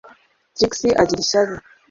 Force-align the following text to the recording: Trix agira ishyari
Trix 0.55 0.73
agira 1.01 1.21
ishyari 1.23 1.53